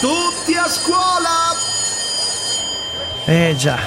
[0.00, 1.52] Tutti a scuola!
[3.26, 3.78] Eh già,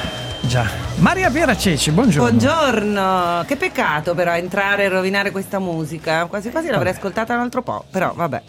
[0.42, 0.70] già.
[0.98, 2.30] Maria Piera Ceci, buongiorno.
[2.30, 6.26] Buongiorno, che peccato però entrare e rovinare questa musica.
[6.28, 8.42] Quasi quasi l'avrei ascoltata un altro po', però vabbè.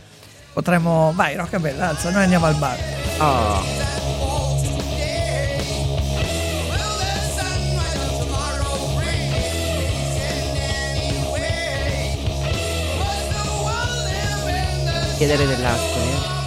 [0.53, 1.13] Potremmo...
[1.15, 2.77] Vai, Roccabella, alza, noi andiamo al bar.
[3.19, 3.63] Oh.
[15.17, 16.09] Chiedere dell'ascoli.
[16.11, 16.44] eh.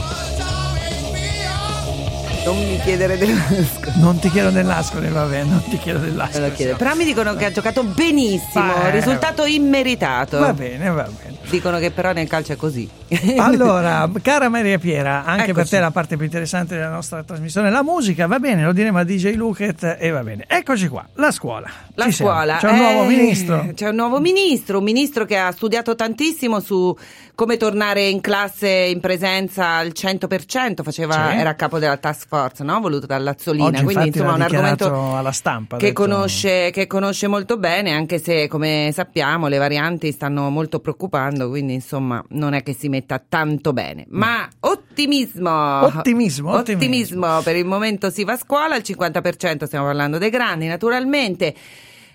[2.47, 3.91] Non mi chiedere dell'ascoli.
[3.95, 6.53] Non ti chiedo dell'ascoli, vabbè, non ti chiedo dell'ascoli.
[6.53, 6.77] chiedo.
[6.77, 10.39] Però mi dicono che ha giocato benissimo, Ma, eh, risultato immeritato.
[10.39, 11.35] Va bene, va bene.
[11.49, 12.89] Dicono che però nel calcio è così.
[13.37, 15.69] Allora, cara Maria Piera, anche per Eccoci.
[15.69, 19.03] te la parte più interessante della nostra trasmissione, la musica, va bene, lo diremo a
[19.03, 20.43] DJ Luket e va bene.
[20.47, 21.69] Eccoci qua, la scuola.
[21.95, 22.31] La Ci siamo.
[22.31, 22.57] scuola.
[22.57, 23.69] C'è un nuovo eh, ministro.
[23.73, 26.95] C'è un nuovo ministro, un ministro che ha studiato tantissimo su
[27.33, 32.63] come tornare in classe in presenza al 100%, faceva, era a capo della task force,
[32.63, 32.79] no?
[32.79, 33.65] voluto dall'Azzolina.
[33.67, 35.77] Oggi Quindi insomma un argomento alla stampa.
[35.77, 40.79] che detto- conosce, che conosce molto bene, anche se come sappiamo le varianti stanno molto
[40.79, 44.05] preoccupando, quindi insomma non è che si metta tanto bene.
[44.09, 45.51] Ma ottimismo!
[45.51, 46.51] Ottimismo, ottimismo.
[46.51, 51.53] Ottimismo, per il momento si va a scuola, al 50% stiamo parlando dei grandi, naturalmente.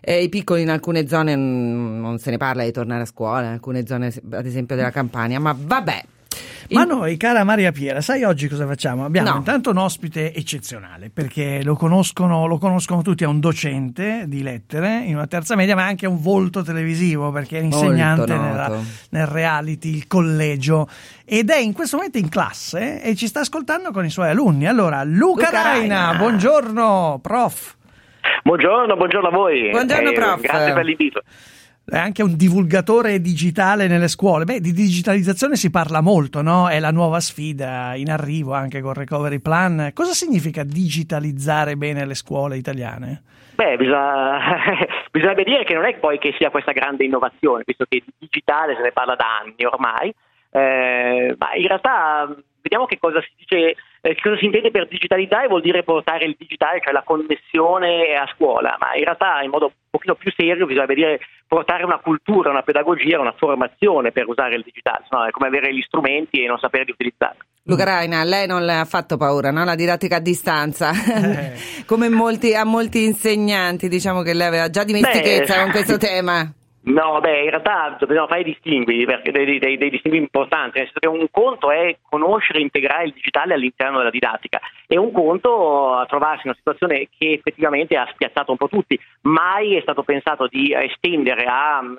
[0.00, 3.46] Eh, I piccoli in alcune zone mm, non se ne parla di tornare a scuola,
[3.46, 6.04] in alcune zone ad esempio della Campania, ma vabbè.
[6.72, 9.04] Ma noi, cara Maria Piera, sai oggi cosa facciamo?
[9.04, 9.36] Abbiamo No.
[9.36, 15.02] intanto un ospite eccezionale, perché lo conoscono, lo conoscono tutti, è un docente di lettere
[15.04, 19.26] in una terza media, ma è anche un volto televisivo, perché è insegnante nella- nel
[19.26, 20.88] reality, il collegio,
[21.24, 24.66] ed è in questo momento in classe e ci sta ascoltando con i suoi alunni.
[24.66, 26.14] Allora, Luca, Luca Raina, Raina.
[26.18, 27.76] buongiorno, prof.
[28.44, 29.70] Buongiorno, buongiorno a voi.
[29.70, 30.40] Buongiorno, Eh, prof.
[30.40, 31.22] Grazie per l'invito.
[31.84, 34.44] È anche un divulgatore digitale nelle scuole.
[34.44, 36.68] Beh, di digitalizzazione si parla molto, no?
[36.68, 39.90] È la nuova sfida in arrivo anche col Recovery Plan.
[39.92, 43.22] Cosa significa digitalizzare bene le scuole italiane?
[43.54, 44.38] Beh, bisogna,
[45.10, 48.76] bisognerebbe dire che non è poi che sia questa grande innovazione, visto che di digitale
[48.76, 50.14] se ne parla da anni ormai,
[50.50, 53.74] eh, ma in realtà vediamo che cosa si dice,
[54.04, 58.28] eh, cosa si intende per digitalizzare, vuol dire portare il digitale, cioè la connessione a
[58.34, 62.50] scuola, ma in realtà in modo un pochino più serio bisognerebbe dire portare una cultura,
[62.50, 65.24] una pedagogia, una formazione per usare il digitale, no?
[65.24, 67.38] è come avere gli strumenti e non sapere di utilizzarli.
[67.64, 69.64] Luca Raina, lei non le ha fatto paura, no?
[69.64, 70.90] La didattica a distanza.
[70.90, 71.52] Eh.
[71.86, 76.52] Come molti, a molti insegnanti, diciamo che lei aveva già dimestichezza Beh, con questo tema.
[76.84, 80.90] No, beh, in realtà dobbiamo fare i distingui, perché dei, dei- dei distingui importanti, nel
[80.90, 85.12] senso che un conto è conoscere e integrare il digitale all'interno della didattica e un
[85.12, 88.98] conto a trovarsi in una situazione che effettivamente ha spiazzato un po' tutti.
[89.22, 91.94] Mai è stato pensato di estendere a mm,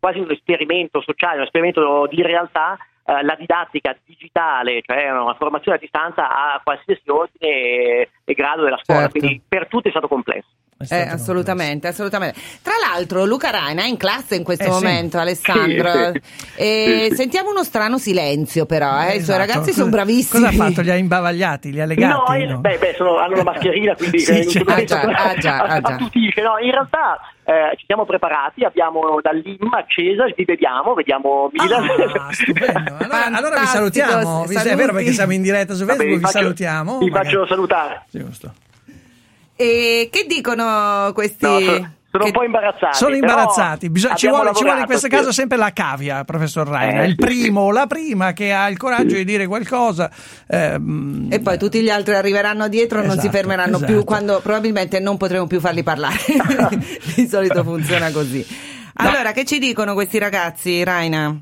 [0.00, 5.76] quasi un esperimento sociale, un esperimento di realtà eh, la didattica digitale, cioè una formazione
[5.76, 9.18] a distanza a qualsiasi ordine e, e grado della scuola, Certo.
[9.18, 10.48] quindi per tutti è stato complesso.
[10.88, 12.38] Eh, assolutamente, assolutamente.
[12.60, 14.72] Tra l'altro, Luca Raina è in classe in questo Eh, sì.
[14.72, 15.90] momento, Alessandro.
[16.12, 16.20] Sì,
[16.56, 17.14] E sì, sì.
[17.16, 19.00] sentiamo uno strano silenzio, però.
[19.00, 19.04] eh.
[19.04, 19.38] I suoi Esatto.
[19.38, 20.42] ragazzi sono bravissimi.
[20.44, 20.80] Cosa ha fatto?
[20.82, 21.70] Li ha imbavagliati?
[21.72, 22.32] Li ha legati?
[22.32, 25.34] No, in- beh, beh, sono- hanno la mascherina, quindi Sì, eh, non Ah, già, ah,
[25.38, 25.96] già, ah, già.
[25.98, 31.88] No, in realtà eh, ci siamo preparati, abbiamo dall'IM accesa, vi vediamo, vediamo Milan.
[32.18, 32.96] Ah, stupendo.
[32.98, 34.44] Allora, allora vi salutiamo.
[34.46, 36.98] Vi- È vero perché siamo in diretta su Facebook, vi faccio- salutiamo.
[36.98, 38.02] Vi Magari- faccio salutare.
[38.10, 38.52] Giusto.
[39.56, 41.44] E che dicono questi?
[41.44, 41.66] No, sono,
[42.10, 42.96] sono che- un po' imbarazzati.
[42.96, 45.12] Sono imbarazzati, Bisogna- ci, vuole, ci vuole in questo sì.
[45.12, 48.76] caso sempre la cavia, professor Raina, Eh, il primo o la prima che ha il
[48.76, 50.10] coraggio di dire qualcosa.
[50.48, 53.92] ehm, E poi tutti gli altri arriveranno dietro e non si Esatto, fermeranno esatto.
[53.92, 56.16] più quando probabilmente non potremo più farli parlare.
[57.14, 58.44] Di solito funziona così.
[58.96, 61.36] Allora, che ci dicono questi ragazzi, Raina?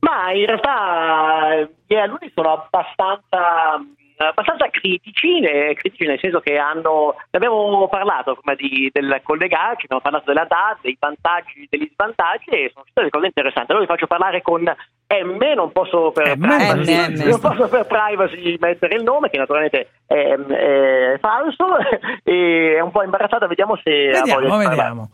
[0.00, 3.82] Ma in realtà eh, gli alunni sono abbastanza,
[4.26, 9.84] abbastanza critici, eh, critici nel senso che hanno, ne abbiamo parlato prima di, del collegarci,
[9.84, 13.70] abbiamo parlato della DAD, dei vantaggi, degli svantaggi e sono delle cose interessanti.
[13.70, 17.28] Allora vi faccio parlare con M, non posso per, M, privacy, M, M.
[17.28, 21.78] non posso per privacy mettere il nome che naturalmente è, è falso
[22.24, 25.08] e è un po' imbarazzata, vediamo se Vediamo, di parlare.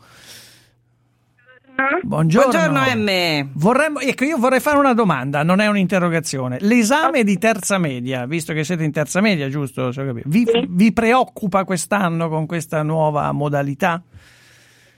[1.75, 2.51] Buongiorno.
[2.51, 3.49] Buongiorno, M.
[3.55, 6.57] Vorremmo, ecco, io vorrei fare una domanda, non è un'interrogazione.
[6.61, 9.91] L'esame di terza media, visto che siete in terza media, giusto?
[9.91, 10.65] Se ho capito, Vi, Sì.
[10.69, 14.01] vi preoccupa quest'anno con questa nuova modalità?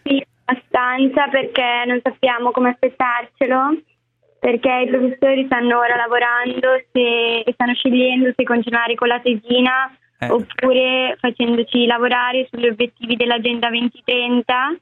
[0.04, 3.82] Sì, abbastanza perché non sappiamo come aspettarcelo,
[4.40, 9.92] perché i professori stanno ora lavorando se, e stanno scegliendo se continuare con la tesina
[10.20, 10.30] Eh.
[10.30, 14.76] oppure facendoci lavorare sugli obiettivi dell'Agenda 2030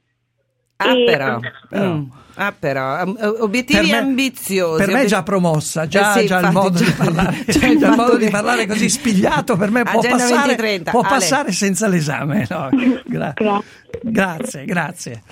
[0.76, 1.38] Ah, E- però.
[1.70, 1.92] Però.
[1.94, 2.04] Mm.
[2.38, 3.02] Ah, però.
[3.02, 4.84] Um, uh, Obiettivi Per me- ambiziosi.
[4.84, 7.58] Per me è già promossa, già, Eh sì, già il modo già- di parlare, già
[7.60, 11.88] già il modo di parlare così spigliato per me può passare, 2030, può passare senza
[11.88, 12.46] l'esame.
[12.50, 12.68] no?
[13.06, 13.32] Gra-
[14.02, 14.64] Grazie.
[14.66, 15.22] grazie, grazie.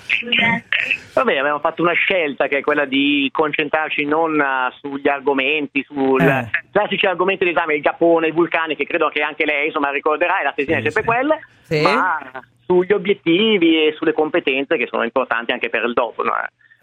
[1.13, 5.85] Va bene, abbiamo fatto una scelta che è quella di concentrarci non eh, sugli argomenti,
[5.87, 6.49] sui Eh.
[6.71, 10.43] classici argomenti d'esame, il Giappone, i vulcani, che credo che anche lei insomma ricorderà, e
[10.43, 11.07] la tesina Sì, è sempre sì.
[11.07, 11.81] quella, Sì.
[11.81, 12.17] ma
[12.65, 16.23] sugli obiettivi e sulle competenze che sono importanti anche per il dopo.
[16.23, 16.33] no?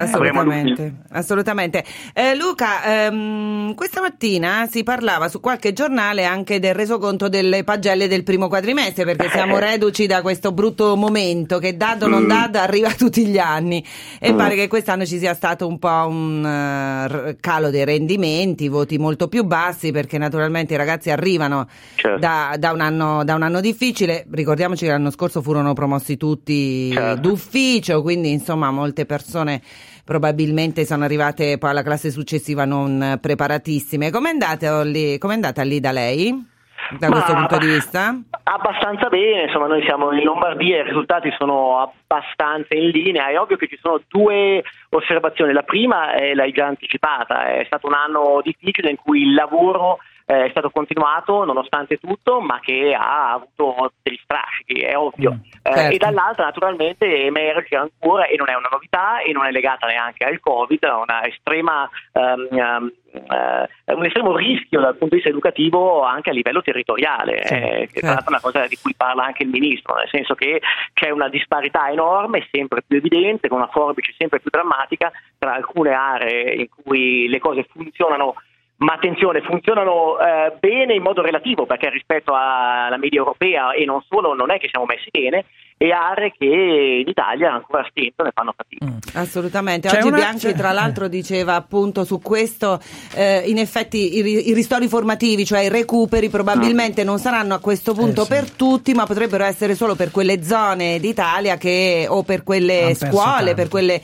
[0.03, 1.85] Assolutamente, assolutamente.
[2.13, 8.09] Eh, Luca, ehm, questa mattina si parlava su qualche giornale anche del resoconto delle pagelle
[8.09, 12.91] del primo quadrimestre, perché siamo reduci da questo brutto momento che dado non dado arriva
[12.93, 13.85] tutti gli anni
[14.19, 18.69] e pare che quest'anno ci sia stato un po' un eh, r- calo dei rendimenti,
[18.69, 22.19] voti molto più bassi, perché naturalmente i ragazzi arrivano Certo.
[22.19, 24.27] da, da un anno, da un anno difficile.
[24.31, 27.21] Ricordiamoci che l'anno scorso furono promossi tutti Certo.
[27.21, 29.61] d'ufficio, quindi insomma molte persone
[30.05, 34.11] probabilmente sono arrivate poi alla classe successiva non preparatissime.
[34.11, 36.51] Com'è andata lì, com'è andata lì da lei?
[36.99, 38.15] Da Ma- questo punto di vista?
[38.43, 43.57] Abbastanza bene, insomma noi siamo in Lombardia, i risultati sono abbastanza in linea, è ovvio
[43.57, 48.41] che ci sono due osservazioni, la prima eh, l'hai già anticipata, è stato un anno
[48.43, 49.99] difficile in cui il lavoro
[50.33, 55.41] eh, è stato continuato nonostante tutto, ma che ha avuto degli strascichi, è ovvio.
[55.63, 55.95] Eh, certo.
[55.95, 60.25] E dall'altra naturalmente emerge ancora, e non è una novità, e non è legata neanche
[60.25, 66.03] al Covid, a una estrema, ehm, eh, un estremo rischio dal punto di vista educativo
[66.03, 68.25] anche a livello territoriale, Sì, eh, che certo.
[68.25, 70.63] è una cosa di cui parla anche il Ministro, nel senso che
[70.95, 75.93] c'è una disparità enorme, sempre più evidente, con una forbice sempre più drammatica tra alcune
[75.93, 78.35] aree in cui le cose funzionano
[78.83, 84.03] ma attenzione, funzionano eh, bene in modo relativo perché rispetto alla media europea e non
[84.09, 85.45] solo non è che siamo messi bene
[85.83, 88.87] e aree che in Italia ancora stento ne fanno fatica.
[88.87, 88.97] Mm.
[89.15, 89.89] Assolutamente.
[89.89, 92.81] C'è Oggi una- Bianchi, tra l'altro, diceva appunto su questo:
[93.15, 97.59] eh, in effetti i, ri- i ristori formativi, cioè i recuperi, probabilmente non saranno a
[97.59, 98.29] questo punto sì.
[98.29, 103.37] per tutti, ma potrebbero essere solo per quelle zone d'Italia che, o per quelle scuole,
[103.47, 103.55] tanto.
[103.55, 104.01] per quelle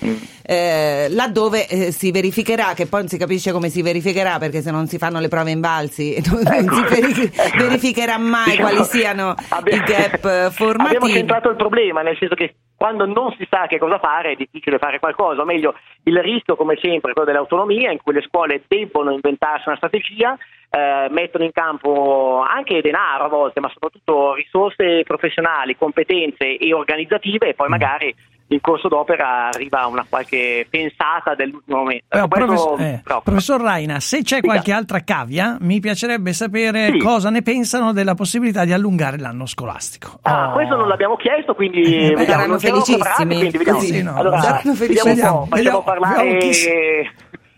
[0.50, 4.70] eh, laddove eh, si verificherà, che poi non si capisce come si verificherà, perché se
[4.72, 9.34] non si fanno le prove invalsi non, non si veri- verificherà mai Diciamo, quali siano
[9.50, 11.12] abbi- i gap eh, Abbiamo formativi.
[11.12, 14.78] centrato il problema, nel senso che quando non si sa che cosa fare è difficile
[14.78, 15.74] fare qualcosa, o meglio,
[16.04, 20.36] il rischio come sempre è quello dell'autonomia in cui le scuole debbono inventarsi una strategia,
[20.70, 27.48] eh, mettono in campo anche denaro a volte, ma soprattutto risorse professionali, competenze e organizzative
[27.48, 28.14] e poi magari
[28.50, 32.04] in corso d'opera arriva una qualche pensata dell'ultimo momento.
[32.08, 34.46] Eh, Ecco, professor, eh, professor Raina, se c'è Dica.
[34.54, 36.98] qualche altra cavia, mi piacerebbe sapere Sì.
[36.98, 40.18] cosa ne pensano della possibilità di allungare l'anno scolastico.
[40.22, 40.52] Ah, Oh.
[40.52, 43.78] questo non l'abbiamo chiesto, quindi Eh, vediamo, saranno felicissimi, preparati, vediamo.
[43.78, 47.10] così, no, allora, saranno vediamo po', facciamo Vediamo- parlare, vediamo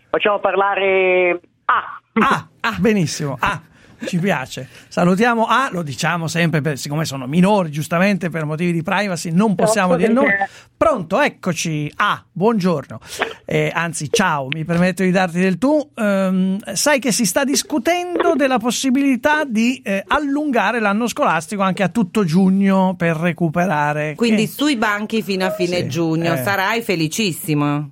[0.09, 3.37] facciamo parlare ah, Ah, ah, benissimo.
[3.39, 3.61] Ah,
[4.05, 4.67] ci piace.
[4.87, 9.55] Salutiamo A, lo diciamo sempre, per- siccome sono minori, giustamente per motivi di privacy, non
[9.55, 10.49] possiamo dire nome.
[10.75, 11.91] Pronto, eccoci.
[11.97, 12.99] A, buongiorno.
[13.45, 15.91] Eh, anzi, ciao, mi permetto di darti del tu.
[15.95, 21.89] Ehm, sai che si sta discutendo della possibilità di eh, allungare l'anno scolastico anche a
[21.89, 24.15] tutto giugno per recuperare.
[24.15, 26.37] Quindi Che- sui banchi fino a fine Sì, giugno eh.
[26.37, 27.91] sarai felicissimo.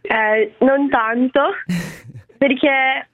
[0.00, 1.40] Eh, non tanto,
[2.38, 3.08] perché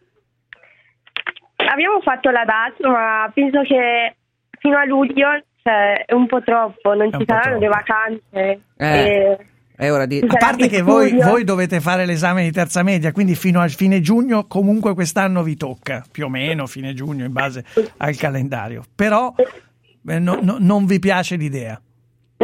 [1.71, 4.17] abbiamo fatto la data, ma penso che
[4.59, 5.29] fino a luglio
[5.63, 8.61] cioè, è un po' troppo, non È ci saranno le vacanze.
[8.77, 9.39] Eh.
[9.77, 10.21] È ora di...
[10.21, 14.01] A parte che voi, voi dovete fare l'esame di terza media, quindi fino a fine
[14.01, 17.65] giugno comunque quest'anno vi tocca, più o meno fine giugno in base
[17.97, 18.85] al calendario.
[18.95, 21.81] Però eh, no- no- non vi piace l'idea.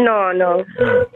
[0.03, 0.65] No, no,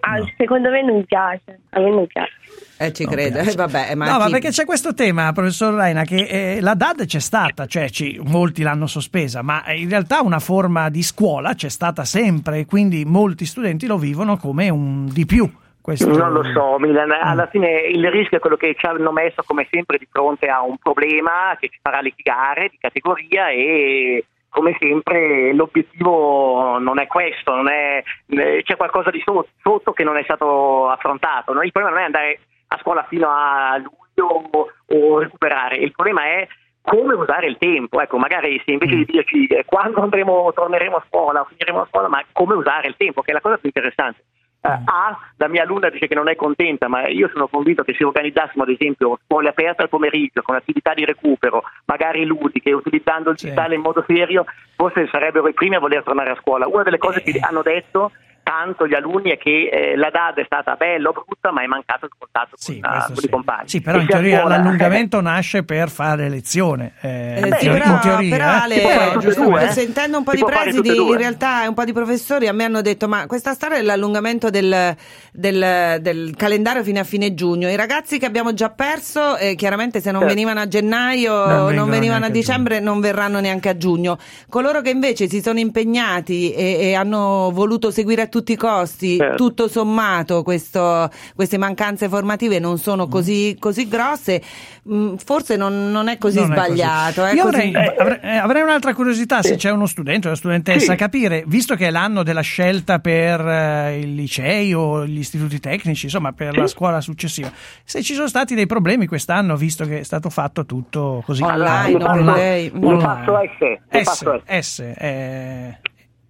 [0.00, 0.30] Ah, no.
[0.36, 2.32] secondo me non mi piace, a me non piace.
[2.78, 3.38] Eh, ci Non credo.
[3.38, 6.74] Eh, vabbè, ma no, ma chi- perché c'è questo tema, professor Raina, che eh, la
[6.74, 11.54] DAD c'è stata, cioè ci- molti l'hanno sospesa, ma in realtà una forma di scuola
[11.54, 15.48] c'è stata sempre e quindi molti studenti lo vivono come un di più.
[15.80, 17.08] Questo- non lo so, Milan.
[17.08, 17.12] Mm.
[17.22, 20.62] Alla fine il rischio è quello che ci hanno messo come sempre di fronte a
[20.62, 24.24] un problema che ci farà litigare di categoria e
[24.54, 30.04] come sempre l'obiettivo non è questo, non è- eh, c'è qualcosa di so- sotto che
[30.04, 31.52] non è stato affrontato.
[31.52, 31.62] no?
[31.62, 36.46] Il problema non è andare a scuola fino a luglio o, recuperare, il problema è
[36.82, 38.00] come usare il tempo.
[38.00, 38.99] Ecco, magari se invece Mm.
[38.99, 42.87] di dirci eh, quando andremo, torneremo a scuola o finiremo a scuola, ma come usare
[42.88, 44.23] il tempo, che è la cosa più interessante.
[44.66, 44.83] Eh, Mm.
[44.87, 48.02] A, la mia alunna dice che non è contenta, ma io sono convinto che se
[48.02, 53.37] organizzassimo ad esempio scuole aperte al pomeriggio con attività di recupero, magari ludiche, utilizzando il
[53.37, 56.66] digitale in modo serio, forse sarebbero i primi a voler tornare a scuola.
[56.66, 57.33] Una delle cose Eh.
[57.33, 58.12] che hanno detto
[58.44, 61.66] tanto gli alunni è che eh, la DAD è stata bella o brutta, ma è
[61.66, 63.26] mancato il contatto Sì, con, questo con sì.
[63.26, 63.68] i compagni.
[63.68, 66.92] Sì, però E in teoria scuola- l'allungamento nasce per fare lezione.
[67.00, 68.56] eh, Eh, sì, però, teoria, però eh.
[68.62, 72.46] Ale, fare eh, sentendo un po' Si di presidi, in realtà un po' di professori
[72.46, 74.94] a me hanno detto ma questa storia dell'allungamento del,
[75.32, 80.00] del- del calendario fino a fine giugno, i ragazzi che abbiamo già perso, eh, chiaramente
[80.00, 80.34] se non Certo.
[80.34, 84.18] venivano a gennaio, Non non, venivano a neanche a dicembre, non verranno neanche a giugno.
[84.48, 89.16] Coloro che invece si sono impegnati e, e hanno voluto seguire a tutti i costi,
[89.16, 89.36] Certo.
[89.36, 94.42] tutto sommato questo- queste mancanze formative non sono così, così grosse,
[94.82, 97.24] mh, forse non, non è così Non è sbagliato.
[97.24, 100.36] è Io così- avrei, avrei- eh, avrei un'altra curiosità, se c'è uno studente o una
[100.38, 100.98] studentessa, Sì.
[100.98, 106.06] capire, visto che è l'anno della scelta per eh, i licei o gli istituti tecnici,
[106.06, 107.52] insomma per la scuola successiva,
[107.84, 111.90] se ci sono stati dei problemi quest'anno, visto che è stato fatto tutto così Online,
[111.90, 112.64] eh, o per lei.
[112.66, 113.04] Io online.
[113.04, 114.42] passo S, io S, S.
[114.48, 115.78] S, eh,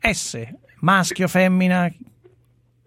[0.00, 0.38] S,
[0.84, 1.90] maschio, femmina,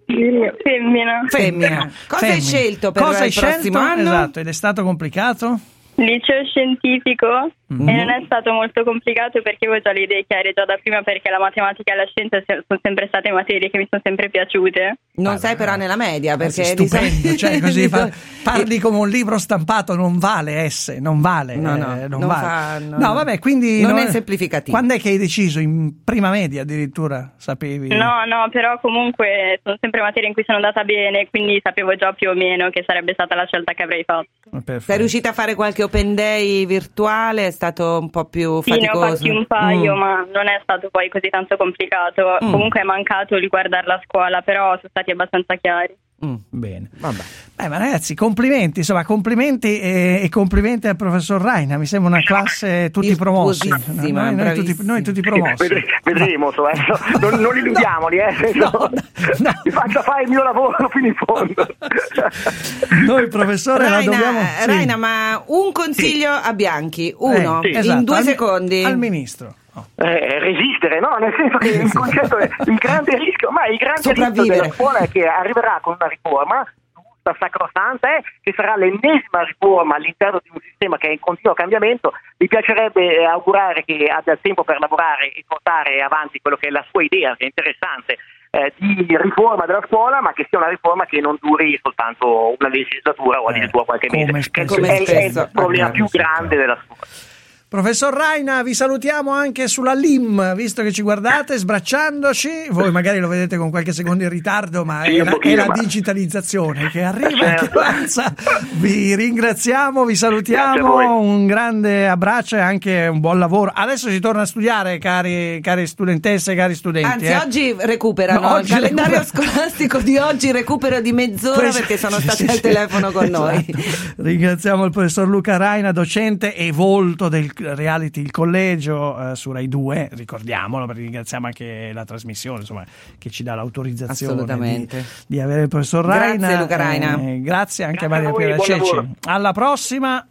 [0.06, 1.26] Femmina.
[1.28, 1.92] Femmina.
[2.08, 2.40] Cosa hai Femmina.
[2.42, 3.78] scelto per Cosa il hai prossimo scelto?
[3.80, 4.02] anno?
[4.02, 5.60] Esatto, ed è stato complicato?
[5.96, 7.28] Liceo scientifico
[7.70, 7.90] Mhm.
[7.90, 11.02] e non è stato molto complicato perché avevo già le idee chiare già da prima
[11.02, 14.98] perché la matematica e la scienza sono sempre state materie che mi sono sempre piaciute.
[15.18, 18.10] Non Ah, beh, però nella media Eh, perché stupendo, cioè così fa-
[18.44, 21.56] parli come un libro stampato, non vale S, non vale.
[21.58, 22.42] No, no, eh, non vale.
[22.42, 24.72] fa- no, no, vabbè, quindi Non è semplificativo.
[24.76, 25.60] Quando è che hai deciso?
[25.60, 27.90] In prima media addirittura sapevi?
[27.90, 32.14] No, no, però comunque sono sempre materie in cui sono andata bene, quindi sapevo già
[32.14, 34.28] più o meno che sarebbe stata la scelta che avrei fatto.
[34.52, 34.80] Perfetto.
[34.82, 37.52] Sei riuscita a fare qualche open day virtuale?
[37.58, 39.16] È stato un po' più Sì, ne ho faticoso?
[39.16, 39.98] fatti un paio, Mm.
[39.98, 42.38] ma non è stato poi così tanto complicato.
[42.44, 42.52] Mm.
[42.52, 45.98] Comunque è mancato il guardare la scuola, però sono stati abbastanza chiari.
[46.26, 46.34] Mm.
[46.50, 46.90] Bene.
[46.98, 47.22] Vabbè.
[47.56, 51.78] Beh, ma ragazzi, complimenti, insomma, complimenti e, e complimenti al professor Raina.
[51.78, 53.68] Mi sembra una classe tutti promossi.
[53.70, 55.56] Virtuosissima, Noi, noi tutti, noi tutti promossi.
[55.68, 58.90] Vedre- vedremo, insomma, eh, no, non, non illudiamoli, eh, senso, No,
[59.38, 59.52] no.
[59.64, 61.68] mi faccia fare il mio lavoro fino in fondo.
[63.06, 64.40] Noi, professore, Raina, la dobbiamo.
[64.60, 64.66] sì.
[64.66, 68.84] Raina, ma un consiglio a Bianchi, uno, Eh, in esatto, due al- secondi.
[68.84, 69.54] Al ministro.
[69.96, 71.18] Eh, resistere, no?
[71.20, 75.00] Nel senso che il concetto è il grande rischio, ma il grande rischio della scuola
[75.00, 80.50] è che arriverà con una riforma giusta, sacrosanta, è che sarà l'ennesima riforma all'interno di
[80.54, 82.14] un sistema che è in continuo cambiamento.
[82.38, 86.68] Mi piacerebbe eh, augurare che abbia il tempo per lavorare e portare avanti quello che
[86.68, 88.18] è la sua idea, che è interessante,
[88.50, 92.70] eh, di riforma della scuola, ma che sia una riforma che non duri soltanto una
[92.70, 94.50] legislatura o Eh, addirittura qualche come mese.
[94.52, 97.27] che spesso è, è il problema più grande della scuola.
[97.70, 102.68] Professor Raina, vi salutiamo anche sulla LIM, visto che ci guardate sbracciandoci.
[102.70, 105.56] Voi magari lo vedete con qualche secondo in ritardo, ma Sì, è, la, pochino, è
[105.58, 107.80] la ma- digitalizzazione che arriva e che Certo.
[107.80, 108.34] avanza.
[108.72, 113.70] Vi ringraziamo, vi salutiamo, un grande abbraccio e anche un buon lavoro.
[113.76, 117.12] Adesso si torna a studiare, cari, cari studentesse e cari studenti.
[117.12, 117.36] Anzi, eh.
[117.36, 121.98] oggi recuperano No, il oggi calendario recupera- scolastico di oggi, recupero di mezz'ora Questo- perché
[121.98, 122.62] sono stati sì, al sì.
[122.62, 123.66] telefono con noi.
[123.68, 124.24] Esatto.
[124.24, 129.68] Ringraziamo il professor Luca Raina, docente e volto del reality Il Collegio eh, su Rai
[129.68, 132.86] 2, ricordiamolo perché ringraziamo anche la trasmissione insomma,
[133.18, 134.88] che ci dà l'autorizzazione di,
[135.28, 136.60] di avere il professor Grazie, Raina.
[136.60, 137.20] Luca Raina.
[137.20, 139.10] Eh, grazie anche Grazie a Maria Piera Ceci.
[139.26, 140.28] Alla prossima.